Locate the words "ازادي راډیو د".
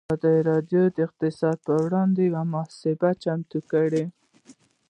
0.15-0.97